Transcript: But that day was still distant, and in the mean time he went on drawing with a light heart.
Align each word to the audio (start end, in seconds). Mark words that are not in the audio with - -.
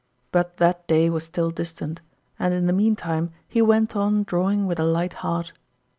But 0.31 0.57
that 0.57 0.87
day 0.87 1.11
was 1.11 1.25
still 1.25 1.51
distant, 1.51 2.01
and 2.39 2.55
in 2.55 2.65
the 2.65 2.73
mean 2.73 2.95
time 2.95 3.29
he 3.47 3.61
went 3.61 3.95
on 3.95 4.23
drawing 4.23 4.65
with 4.65 4.79
a 4.79 4.83
light 4.83 5.13
heart. 5.21 5.53